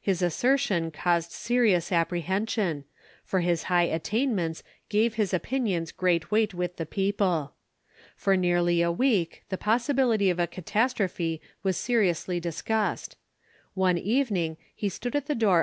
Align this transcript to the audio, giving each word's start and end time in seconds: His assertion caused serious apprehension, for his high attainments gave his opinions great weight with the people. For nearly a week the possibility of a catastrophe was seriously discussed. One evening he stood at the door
His 0.00 0.22
assertion 0.22 0.92
caused 0.92 1.32
serious 1.32 1.90
apprehension, 1.90 2.84
for 3.24 3.40
his 3.40 3.64
high 3.64 3.82
attainments 3.90 4.62
gave 4.88 5.14
his 5.14 5.34
opinions 5.34 5.90
great 5.90 6.30
weight 6.30 6.54
with 6.54 6.76
the 6.76 6.86
people. 6.86 7.54
For 8.14 8.36
nearly 8.36 8.82
a 8.82 8.92
week 8.92 9.42
the 9.48 9.58
possibility 9.58 10.30
of 10.30 10.38
a 10.38 10.46
catastrophe 10.46 11.40
was 11.64 11.76
seriously 11.76 12.38
discussed. 12.38 13.16
One 13.74 13.98
evening 13.98 14.58
he 14.76 14.88
stood 14.88 15.16
at 15.16 15.26
the 15.26 15.34
door 15.34 15.62